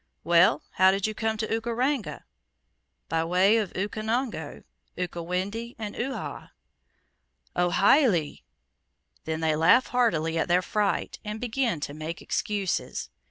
[0.23, 2.23] "Well, how did you come to Ukaranga?"
[3.07, 4.63] "By way of Ukonongo,
[4.97, 6.49] Ukawendi, and Uhha."
[7.55, 8.37] "Oh hi le!"
[9.25, 13.11] Then they laugh heartily at their fright, and begin to make excuses.